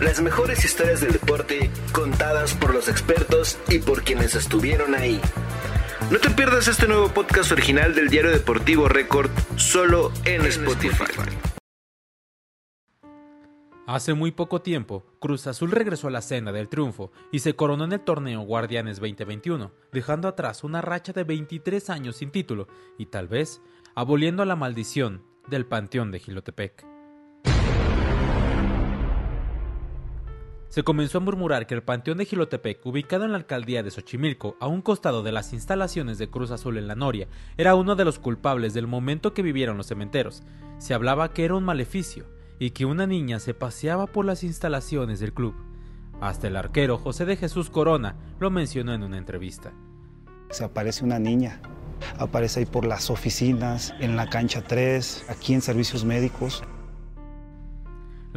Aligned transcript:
Las 0.00 0.20
mejores 0.20 0.62
historias 0.62 1.00
del 1.00 1.12
deporte 1.12 1.70
contadas 1.92 2.52
por 2.52 2.74
los 2.74 2.86
expertos 2.86 3.58
y 3.70 3.78
por 3.78 4.02
quienes 4.02 4.34
estuvieron 4.34 4.94
ahí. 4.94 5.18
No 6.10 6.18
te 6.18 6.28
pierdas 6.28 6.68
este 6.68 6.86
nuevo 6.86 7.08
podcast 7.08 7.50
original 7.52 7.94
del 7.94 8.10
diario 8.10 8.30
deportivo 8.30 8.88
Record 8.88 9.30
solo 9.56 10.12
en, 10.26 10.44
Spotify. 10.44 11.04
Hace 13.86 14.12
muy 14.12 14.32
poco 14.32 14.60
tiempo, 14.60 15.06
Cruz 15.18 15.46
Azul 15.46 15.70
regresó 15.70 16.08
a 16.08 16.10
la 16.10 16.20
cena 16.20 16.52
del 16.52 16.68
triunfo 16.68 17.10
y 17.32 17.38
se 17.38 17.56
coronó 17.56 17.84
en 17.84 17.92
el 17.92 18.00
torneo 18.00 18.42
Guardianes 18.42 19.00
2021, 19.00 19.72
dejando 19.92 20.28
atrás 20.28 20.62
una 20.62 20.82
racha 20.82 21.14
de 21.14 21.24
23 21.24 21.88
años 21.88 22.16
sin 22.16 22.30
título 22.30 22.68
y 22.98 23.06
tal 23.06 23.28
vez 23.28 23.62
aboliendo 23.94 24.44
la 24.44 24.56
maldición 24.56 25.24
del 25.48 25.64
Panteón 25.64 26.10
de 26.10 26.18
Gilotepec. 26.18 26.95
Se 30.68 30.82
comenzó 30.82 31.18
a 31.18 31.20
murmurar 31.20 31.66
que 31.66 31.74
el 31.74 31.82
Panteón 31.82 32.18
de 32.18 32.24
Gilotepec, 32.24 32.84
ubicado 32.84 33.24
en 33.24 33.32
la 33.32 33.38
alcaldía 33.38 33.82
de 33.82 33.90
Xochimilco, 33.90 34.56
a 34.60 34.66
un 34.66 34.82
costado 34.82 35.22
de 35.22 35.32
las 35.32 35.52
instalaciones 35.52 36.18
de 36.18 36.28
Cruz 36.28 36.50
Azul 36.50 36.76
en 36.76 36.88
la 36.88 36.96
Noria, 36.96 37.28
era 37.56 37.74
uno 37.74 37.94
de 37.94 38.04
los 38.04 38.18
culpables 38.18 38.74
del 38.74 38.86
momento 38.86 39.32
que 39.32 39.42
vivieron 39.42 39.76
los 39.76 39.86
cementeros. 39.86 40.42
Se 40.78 40.92
hablaba 40.92 41.32
que 41.32 41.44
era 41.44 41.54
un 41.54 41.64
maleficio 41.64 42.26
y 42.58 42.70
que 42.70 42.84
una 42.84 43.06
niña 43.06 43.38
se 43.38 43.54
paseaba 43.54 44.06
por 44.06 44.24
las 44.24 44.42
instalaciones 44.42 45.20
del 45.20 45.32
club. 45.32 45.54
Hasta 46.20 46.48
el 46.48 46.56
arquero 46.56 46.98
José 46.98 47.24
de 47.26 47.36
Jesús 47.36 47.70
Corona 47.70 48.16
lo 48.40 48.50
mencionó 48.50 48.92
en 48.92 49.02
una 49.02 49.18
entrevista. 49.18 49.72
Se 50.50 50.64
aparece 50.64 51.04
una 51.04 51.18
niña, 51.18 51.60
aparece 52.18 52.60
ahí 52.60 52.66
por 52.66 52.86
las 52.86 53.10
oficinas, 53.10 53.94
en 54.00 54.16
la 54.16 54.28
cancha 54.28 54.62
3, 54.62 55.26
aquí 55.28 55.54
en 55.54 55.60
servicios 55.60 56.04
médicos. 56.04 56.62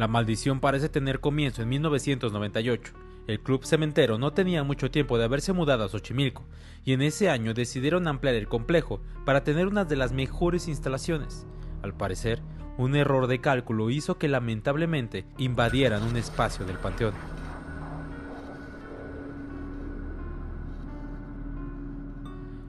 La 0.00 0.08
maldición 0.08 0.60
parece 0.60 0.88
tener 0.88 1.20
comienzo 1.20 1.60
en 1.60 1.68
1998. 1.68 2.94
El 3.26 3.40
club 3.40 3.66
cementero 3.66 4.16
no 4.16 4.32
tenía 4.32 4.64
mucho 4.64 4.90
tiempo 4.90 5.18
de 5.18 5.24
haberse 5.24 5.52
mudado 5.52 5.84
a 5.84 5.90
Xochimilco 5.90 6.42
y 6.86 6.94
en 6.94 7.02
ese 7.02 7.28
año 7.28 7.52
decidieron 7.52 8.08
ampliar 8.08 8.34
el 8.34 8.48
complejo 8.48 9.02
para 9.26 9.44
tener 9.44 9.66
una 9.66 9.84
de 9.84 9.96
las 9.96 10.12
mejores 10.12 10.68
instalaciones. 10.68 11.46
Al 11.82 11.92
parecer, 11.92 12.40
un 12.78 12.96
error 12.96 13.26
de 13.26 13.42
cálculo 13.42 13.90
hizo 13.90 14.16
que 14.16 14.28
lamentablemente 14.28 15.26
invadieran 15.36 16.02
un 16.02 16.16
espacio 16.16 16.64
del 16.64 16.78
panteón. 16.78 17.12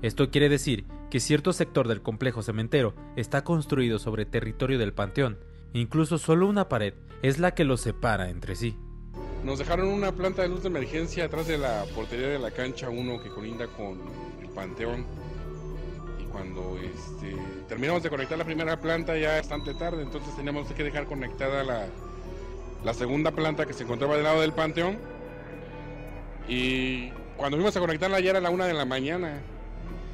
Esto 0.00 0.30
quiere 0.30 0.48
decir 0.48 0.84
que 1.10 1.18
cierto 1.18 1.52
sector 1.52 1.88
del 1.88 2.02
complejo 2.02 2.44
cementero 2.44 2.94
está 3.16 3.42
construido 3.42 3.98
sobre 3.98 4.26
territorio 4.26 4.78
del 4.78 4.92
panteón, 4.92 5.38
incluso 5.76 6.18
solo 6.18 6.46
una 6.46 6.68
pared 6.68 6.94
es 7.22 7.38
la 7.38 7.54
que 7.54 7.64
los 7.64 7.80
separa 7.80 8.30
entre 8.30 8.56
sí. 8.56 8.76
Nos 9.44 9.58
dejaron 9.58 9.88
una 9.88 10.12
planta 10.12 10.42
de 10.42 10.48
luz 10.48 10.62
de 10.62 10.68
emergencia 10.68 11.26
atrás 11.26 11.46
de 11.46 11.58
la 11.58 11.84
portería 11.94 12.28
de 12.28 12.38
la 12.38 12.50
cancha 12.50 12.88
1 12.88 13.22
que 13.22 13.28
colinda 13.28 13.66
con 13.68 14.00
el 14.40 14.48
panteón. 14.48 15.06
Y 16.20 16.24
cuando 16.24 16.78
este, 16.78 17.36
terminamos 17.68 18.02
de 18.02 18.10
conectar 18.10 18.36
la 18.36 18.44
primera 18.44 18.80
planta 18.80 19.16
ya 19.16 19.36
bastante 19.36 19.74
tarde, 19.74 20.02
entonces 20.02 20.34
teníamos 20.34 20.66
que 20.72 20.82
dejar 20.82 21.06
conectada 21.06 21.62
la, 21.62 21.86
la 22.84 22.94
segunda 22.94 23.30
planta 23.30 23.66
que 23.66 23.72
se 23.72 23.84
encontraba 23.84 24.14
del 24.14 24.24
lado 24.24 24.40
del 24.40 24.52
panteón. 24.52 24.98
Y 26.48 27.10
cuando 27.36 27.56
fuimos 27.56 27.76
a 27.76 27.80
conectarla 27.80 28.20
ya 28.20 28.30
era 28.30 28.40
la 28.40 28.50
una 28.50 28.66
de 28.66 28.74
la 28.74 28.84
mañana. 28.84 29.40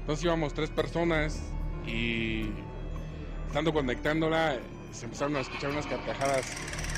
Entonces 0.00 0.24
íbamos 0.24 0.54
tres 0.54 0.70
personas 0.70 1.40
y 1.86 2.50
estando 3.48 3.72
conectándola 3.72 4.58
se 4.92 5.04
empezaron 5.04 5.36
a 5.36 5.40
escuchar 5.40 5.70
unas 5.70 5.86
carcajadas 5.86 6.46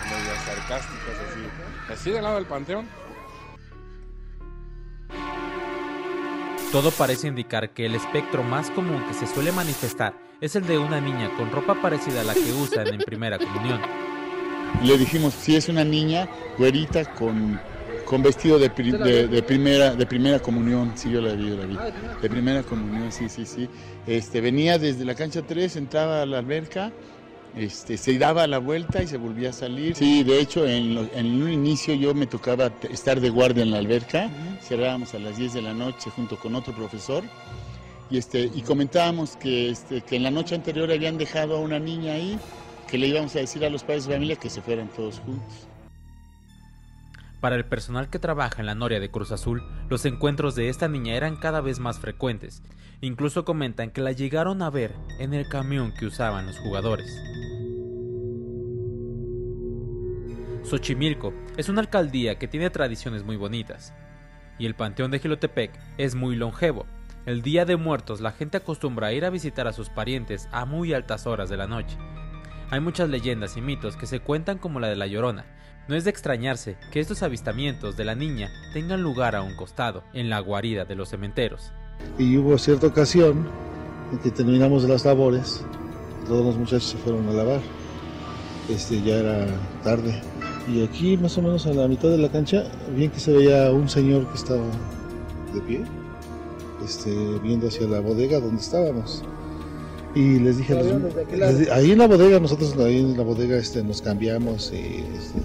medio 0.05 0.35
sarcásticas 0.45 1.17
así. 1.31 1.93
Así 1.93 2.11
del 2.11 2.23
lado 2.23 2.37
del 2.37 2.47
panteón. 2.47 2.87
Todo 6.73 6.91
parece 6.91 7.29
indicar 7.29 7.71
que 7.71 7.87
el 7.87 7.95
espectro 7.95 8.43
más 8.43 8.71
común 8.71 9.03
que 9.09 9.15
se 9.15 9.27
suele 9.27 9.53
manifestar 9.53 10.15
es 10.41 10.55
el 10.55 10.67
de 10.67 10.79
una 10.79 11.01
niña 11.01 11.31
con 11.37 11.51
ropa 11.51 11.75
parecida 11.81 12.21
a 12.21 12.25
la 12.25 12.35
que 12.35 12.53
usan 12.53 12.89
en 12.89 13.01
primera 13.01 13.39
comunión. 13.39 13.81
Le 14.85 14.99
dijimos, 14.99 15.33
si 15.33 15.57
es 15.57 15.69
una 15.69 15.83
niña, 15.83 16.29
güerita, 16.59 17.07
con 17.15 17.59
con 18.09 18.23
vestido 18.23 18.59
de, 18.59 18.71
primera 18.71 19.95
de 19.95 20.07
primera 20.07 20.39
comunión, 20.39 20.93
sí, 20.95 21.11
yo 21.11 21.21
la 21.21 21.35
vi, 21.35 21.51
la 21.51 21.67
vi. 21.67 21.77
De 22.23 22.31
primera 22.31 22.63
comunión, 22.63 23.13
sí, 23.13 23.29
sí, 23.29 23.45
sí. 23.45 23.69
Este, 24.07 24.41
venía 24.41 24.79
desde 24.79 25.05
la 25.05 25.15
cancha 25.15 25.43
3, 25.43 25.77
entraba 25.77 26.23
a 26.23 26.27
la 26.27 26.39
alberca, 26.39 26.91
este, 27.57 27.97
se 27.97 28.19
daba 28.19 28.47
la 28.47 28.59
vuelta 28.59 29.03
y 29.03 29.07
se 29.07 29.17
volvía 29.17 29.51
a 29.51 29.53
salir. 29.53 29.97
Sí, 29.97 30.23
de 30.23 30.41
hecho, 30.41 30.67
en, 30.67 30.97
un 30.97 31.51
inicio 31.51 31.95
yo 31.95 32.15
me 32.15 32.27
tocaba 32.27 32.73
estar 32.91 33.21
de 33.21 33.31
guardia 33.31 33.63
en 33.63 33.71
la 33.71 33.79
alberca, 33.79 34.31
cerrábamos 34.63 35.15
a 35.15 35.19
las 35.19 35.37
10 35.37 35.55
de 35.55 35.63
la 35.63 35.75
noche 35.75 36.11
junto 36.11 36.39
con 36.39 36.55
otro 36.55 36.75
profesor. 36.75 37.25
Y, 38.11 38.19
este, 38.19 38.51
y 38.55 38.63
comentábamos 38.63 39.37
que, 39.37 39.71
este, 39.71 40.01
que 40.01 40.17
en 40.17 40.23
la 40.23 40.31
noche 40.31 40.55
anterior 40.55 40.91
habían 40.91 41.19
dejado 41.19 41.57
a 41.57 41.61
una 41.61 41.79
niña 41.79 42.15
ahí, 42.15 42.39
que 42.91 42.97
le 42.97 43.09
íbamos 43.09 43.37
a 43.37 43.41
decir 43.41 43.65
a 43.65 43.71
los 43.71 43.83
padres 43.83 44.07
de 44.07 44.15
familia 44.15 44.37
que 44.37 44.49
se 44.49 44.63
fueran 44.63 44.89
todos 44.89 45.21
juntos. 45.21 45.68
Para 47.41 47.55
el 47.55 47.65
personal 47.65 48.11
que 48.11 48.19
trabaja 48.19 48.61
en 48.61 48.67
la 48.67 48.75
Noria 48.75 48.99
de 48.99 49.11
Cruz 49.11 49.31
Azul, 49.31 49.63
los 49.89 50.05
encuentros 50.05 50.57
de 50.57 50.69
esta 50.69 50.89
niña 50.89 51.15
eran 51.15 51.37
cada 51.37 51.61
vez 51.61 51.79
más 51.79 52.01
frecuentes. 52.01 52.65
Incluso 53.01 53.45
comentan 53.45 53.91
que 53.91 54.01
la 54.01 54.11
llegaron 54.11 54.61
a 54.61 54.71
ver 54.71 54.93
en 55.21 55.35
el 55.35 55.49
camión 55.49 55.93
que 55.93 56.07
usaban 56.07 56.47
los 56.47 56.59
jugadores. 56.59 57.09
Xochimilco 60.65 61.33
es 61.57 61.69
una 61.69 61.81
alcaldía 61.81 62.39
que 62.39 62.49
tiene 62.49 62.71
tradiciones 62.71 63.23
muy 63.23 63.37
bonitas. 63.37 63.95
Y 64.59 64.67
el 64.67 64.75
Panteón 64.75 65.13
de 65.13 65.21
Gilotepec 65.21 65.71
es 65.97 66.17
muy 66.17 66.35
longevo. 66.35 66.87
El 67.25 67.43
Día 67.43 67.65
de 67.65 67.77
Muertos 67.77 68.21
la 68.21 68.33
gente 68.33 68.57
acostumbra 68.57 69.09
a 69.09 69.13
ir 69.13 69.25
a 69.25 69.31
visitar 69.31 69.69
a 69.69 69.73
sus 69.73 69.91
parientes 69.91 70.49
a 70.51 70.65
muy 70.65 70.93
altas 70.93 71.27
horas 71.29 71.49
de 71.49 71.57
la 71.57 71.69
noche. 71.69 71.97
Hay 72.71 72.81
muchas 72.81 73.09
leyendas 73.09 73.57
y 73.57 73.63
mitos 73.63 73.97
que 73.97 74.07
se 74.07 74.21
cuentan 74.21 74.59
como 74.59 74.79
la 74.79 74.89
de 74.89 74.97
la 74.97 75.07
Llorona, 75.07 75.47
no 75.89 75.97
es 75.97 76.05
de 76.05 76.11
extrañarse 76.11 76.77
que 76.93 77.01
estos 77.01 77.23
avistamientos 77.23 77.97
de 77.97 78.05
la 78.05 78.15
niña 78.15 78.51
tengan 78.75 79.03
lugar 79.03 79.35
a 79.35 79.41
un 79.41 79.57
costado, 79.57 80.05
en 80.13 80.29
la 80.29 80.39
guarida 80.41 80.85
de 80.85 80.95
los 80.95 81.09
cementeros. 81.09 81.73
Y 82.19 82.37
hubo 82.37 82.59
cierta 82.59 82.89
ocasión 82.89 83.49
en 84.13 84.19
que 84.19 84.31
terminamos 84.31 84.85
las 84.85 85.07
labores, 85.07 85.65
todos 86.27 86.45
los 86.45 86.57
muchachos 86.57 86.91
se 86.91 86.99
fueron 86.99 87.27
a 87.31 87.33
lavar. 87.33 87.61
Este, 88.69 89.01
ya 89.01 89.15
era 89.15 89.47
tarde. 89.83 90.21
Y 90.71 90.85
aquí, 90.85 91.17
más 91.17 91.39
o 91.39 91.43
menos 91.43 91.67
a 91.67 91.73
la 91.73 91.89
mitad 91.89 92.11
de 92.11 92.19
la 92.19 92.29
cancha, 92.29 92.65
bien 92.95 93.11
que 93.11 93.19
se 93.19 93.33
veía 93.33 93.73
un 93.73 93.89
señor 93.89 94.29
que 94.29 94.35
estaba 94.35 94.67
de 95.55 95.61
pie, 95.63 95.85
este, 96.85 97.11
viendo 97.43 97.69
hacia 97.69 97.87
la 97.87 98.01
bodega 98.01 98.41
donde 98.41 98.61
estábamos. 98.61 99.25
Y 100.15 100.39
les 100.39 100.59
dije, 100.59 100.75
ahí 101.73 101.93
en 101.93 101.99
la 101.99 102.07
bodega, 102.07 102.41
nosotros 102.41 102.75
ahí 102.79 102.99
en 102.99 103.17
la 103.17 103.23
bodega 103.23 103.57
este, 103.57 103.85
nos 103.85 104.01
cambiamos 104.01 104.73
y 104.73 105.05
este, 105.17 105.39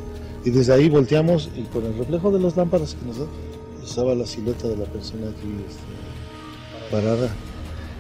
y 0.46 0.50
desde 0.50 0.74
ahí 0.74 0.90
volteamos 0.90 1.50
y 1.56 1.62
con 1.64 1.86
el 1.86 1.98
reflejo 1.98 2.32
de 2.32 2.40
las 2.40 2.58
lámparas 2.58 2.96
que 2.96 3.06
nos 3.06 3.20
da, 3.20 3.26
estaba 3.84 4.16
la 4.16 4.26
silueta 4.26 4.68
de 4.68 4.78
la 4.78 4.86
persona 4.86 5.28
aquí 5.28 5.48
este, 5.68 6.92
parada. 6.92 7.30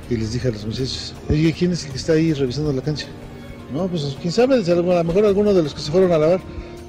Y 0.09 0.17
les 0.17 0.33
dije 0.33 0.49
a 0.49 0.51
los 0.51 0.65
muchachos, 0.65 1.13
oye, 1.29 1.53
¿quién 1.57 1.71
es 1.71 1.85
el 1.85 1.91
que 1.91 1.97
está 1.97 2.13
ahí 2.13 2.33
revisando 2.33 2.73
la 2.73 2.81
cancha? 2.81 3.07
No, 3.73 3.87
pues 3.87 4.17
quién 4.21 4.31
sabe, 4.31 4.55
a 4.55 4.75
lo 4.75 5.03
mejor 5.03 5.25
alguno 5.25 5.53
de 5.53 5.63
los 5.63 5.73
que 5.73 5.81
se 5.81 5.91
fueron 5.91 6.11
a 6.11 6.17
lavar. 6.17 6.41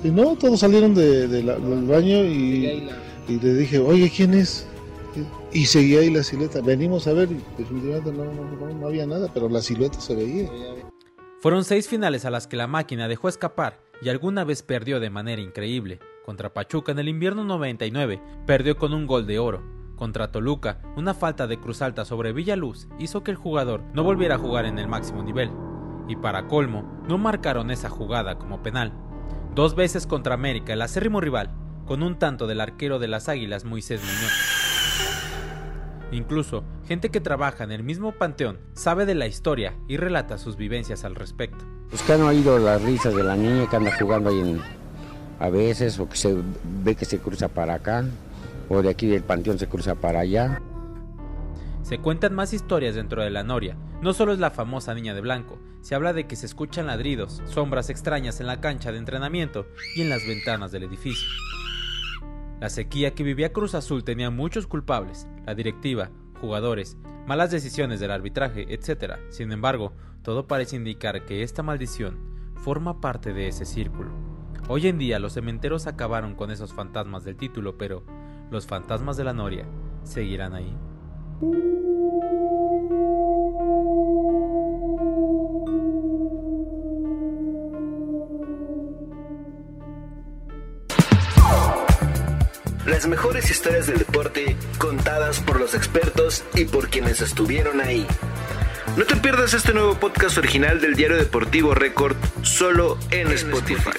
Y 0.02 0.08
no, 0.08 0.36
todos 0.36 0.60
salieron 0.60 0.94
de, 0.94 1.28
del 1.28 1.46
baño 1.86 2.24
y, 2.24 2.90
y, 3.28 3.40
le 3.40 3.54
dije, 3.54 3.78
oye, 3.78 4.12
¿quién 4.14 4.34
es? 4.34 4.66
Y 5.54 5.66
seguía 5.66 6.00
ahí 6.00 6.10
la 6.10 6.24
silueta. 6.24 6.60
Venimos 6.60 7.06
a 7.06 7.12
ver 7.12 7.30
y 7.30 7.40
definitivamente 7.56 8.10
no, 8.10 8.24
no, 8.24 8.74
no 8.74 8.86
había 8.88 9.06
nada, 9.06 9.30
pero 9.32 9.48
la 9.48 9.62
silueta 9.62 10.00
se 10.00 10.16
veía. 10.16 10.50
Fueron 11.40 11.62
seis 11.62 11.88
finales 11.88 12.24
a 12.24 12.30
las 12.30 12.48
que 12.48 12.56
la 12.56 12.66
máquina 12.66 13.06
dejó 13.06 13.28
escapar 13.28 13.80
y 14.02 14.08
alguna 14.08 14.42
vez 14.42 14.64
perdió 14.64 14.98
de 14.98 15.10
manera 15.10 15.40
increíble. 15.40 16.00
Contra 16.24 16.52
Pachuca 16.52 16.90
en 16.90 16.98
el 16.98 17.08
invierno 17.08 17.44
99 17.44 18.20
perdió 18.46 18.76
con 18.76 18.92
un 18.92 19.06
gol 19.06 19.28
de 19.28 19.38
oro. 19.38 19.62
Contra 19.94 20.32
Toluca, 20.32 20.82
una 20.96 21.14
falta 21.14 21.46
de 21.46 21.60
cruz 21.60 21.82
alta 21.82 22.04
sobre 22.04 22.32
Villaluz 22.32 22.88
hizo 22.98 23.22
que 23.22 23.30
el 23.30 23.36
jugador 23.36 23.84
no 23.94 24.02
volviera 24.02 24.34
a 24.34 24.38
jugar 24.38 24.64
en 24.64 24.80
el 24.80 24.88
máximo 24.88 25.22
nivel. 25.22 25.52
Y 26.08 26.16
para 26.16 26.48
colmo, 26.48 27.00
no 27.08 27.16
marcaron 27.16 27.70
esa 27.70 27.88
jugada 27.88 28.38
como 28.38 28.60
penal. 28.60 28.92
Dos 29.54 29.76
veces 29.76 30.08
contra 30.08 30.34
América, 30.34 30.72
el 30.72 30.82
acérrimo 30.82 31.20
rival, 31.20 31.54
con 31.86 32.02
un 32.02 32.18
tanto 32.18 32.48
del 32.48 32.60
arquero 32.60 32.98
de 32.98 33.06
las 33.06 33.28
Águilas 33.28 33.64
Moisés 33.64 34.00
Muñoz. 34.00 34.63
Incluso, 36.14 36.62
gente 36.86 37.10
que 37.10 37.20
trabaja 37.20 37.64
en 37.64 37.72
el 37.72 37.82
mismo 37.82 38.12
panteón 38.12 38.60
sabe 38.74 39.04
de 39.04 39.16
la 39.16 39.26
historia 39.26 39.74
y 39.88 39.96
relata 39.96 40.38
sus 40.38 40.56
vivencias 40.56 41.04
al 41.04 41.16
respecto. 41.16 41.64
Pues 41.90 42.02
que 42.02 42.12
han 42.12 42.22
oído 42.22 42.56
las 42.60 42.80
risas 42.82 43.16
de 43.16 43.24
la 43.24 43.34
niña 43.34 43.68
que 43.68 43.74
anda 43.74 43.90
jugando 43.98 44.30
ahí 44.30 44.60
a 45.40 45.50
veces, 45.50 45.98
o 45.98 46.08
que 46.08 46.16
se 46.16 46.36
ve 46.82 46.94
que 46.94 47.04
se 47.04 47.18
cruza 47.18 47.48
para 47.48 47.74
acá, 47.74 48.04
o 48.68 48.80
de 48.80 48.90
aquí 48.90 49.08
del 49.08 49.24
panteón 49.24 49.58
se 49.58 49.66
cruza 49.66 49.96
para 49.96 50.20
allá. 50.20 50.62
Se 51.82 51.98
cuentan 51.98 52.32
más 52.32 52.52
historias 52.52 52.94
dentro 52.94 53.24
de 53.24 53.30
la 53.30 53.42
noria. 53.42 53.76
No 54.00 54.14
solo 54.14 54.32
es 54.32 54.38
la 54.38 54.52
famosa 54.52 54.94
niña 54.94 55.14
de 55.14 55.20
blanco, 55.20 55.58
se 55.80 55.96
habla 55.96 56.12
de 56.12 56.28
que 56.28 56.36
se 56.36 56.46
escuchan 56.46 56.86
ladridos, 56.86 57.42
sombras 57.46 57.90
extrañas 57.90 58.38
en 58.38 58.46
la 58.46 58.60
cancha 58.60 58.92
de 58.92 58.98
entrenamiento 58.98 59.66
y 59.96 60.02
en 60.02 60.10
las 60.10 60.24
ventanas 60.24 60.70
del 60.70 60.84
edificio. 60.84 61.28
La 62.64 62.70
sequía 62.70 63.14
que 63.14 63.24
vivía 63.24 63.52
Cruz 63.52 63.74
Azul 63.74 64.04
tenía 64.04 64.30
muchos 64.30 64.66
culpables, 64.66 65.28
la 65.44 65.54
directiva, 65.54 66.08
jugadores, 66.40 66.96
malas 67.26 67.50
decisiones 67.50 68.00
del 68.00 68.10
arbitraje, 68.10 68.64
etc. 68.72 69.16
Sin 69.28 69.52
embargo, 69.52 69.92
todo 70.22 70.46
parece 70.46 70.76
indicar 70.76 71.26
que 71.26 71.42
esta 71.42 71.62
maldición 71.62 72.16
forma 72.54 73.02
parte 73.02 73.34
de 73.34 73.48
ese 73.48 73.66
círculo. 73.66 74.12
Hoy 74.66 74.88
en 74.88 74.96
día 74.96 75.18
los 75.18 75.34
cementeros 75.34 75.86
acabaron 75.86 76.34
con 76.34 76.50
esos 76.50 76.72
fantasmas 76.72 77.22
del 77.22 77.36
título, 77.36 77.76
pero 77.76 78.02
los 78.50 78.66
fantasmas 78.66 79.18
de 79.18 79.24
la 79.24 79.34
Noria 79.34 79.66
seguirán 80.02 80.54
ahí. 80.54 80.74
Las 93.04 93.10
mejores 93.10 93.50
historias 93.50 93.86
del 93.86 93.98
deporte 93.98 94.56
contadas 94.78 95.38
por 95.40 95.60
los 95.60 95.74
expertos 95.74 96.42
y 96.54 96.64
por 96.64 96.88
quienes 96.88 97.20
estuvieron 97.20 97.82
ahí. 97.82 98.06
No 98.96 99.04
te 99.04 99.14
pierdas 99.16 99.52
este 99.52 99.74
nuevo 99.74 100.00
podcast 100.00 100.38
original 100.38 100.80
del 100.80 100.94
diario 100.94 101.18
deportivo 101.18 101.74
Record 101.74 102.16
solo 102.40 102.98
en 103.10 103.30
Spotify. 103.30 103.90